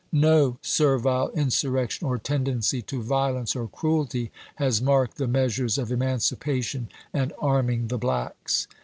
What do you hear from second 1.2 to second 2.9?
insurrection or tendency